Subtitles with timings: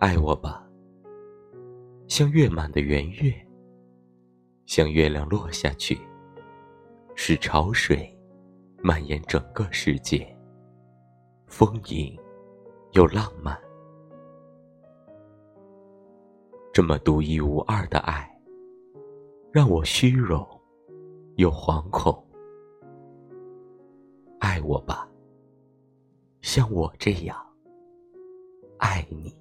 [0.00, 0.64] 爱我吧，
[2.06, 3.34] 像月满的圆月，
[4.64, 5.98] 像月亮落下去，
[7.16, 8.16] 使潮水
[8.80, 10.24] 蔓延整个世界，
[11.48, 12.16] 丰盈
[12.92, 13.60] 又浪漫。
[16.72, 18.40] 这么独一无二的爱，
[19.50, 20.46] 让我虚荣
[21.38, 22.24] 又惶恐。
[24.38, 25.10] 爱我吧，
[26.40, 27.36] 像我这样
[28.78, 29.36] 爱你。